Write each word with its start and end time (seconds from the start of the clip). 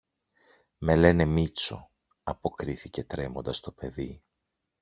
Με 0.77 0.95
λένε 0.95 1.25
Μήτσο, 1.25 1.89
αποκρίθηκε 2.23 3.03
τρέμοντας 3.03 3.59
το 3.59 3.71
παιδί 3.71 4.23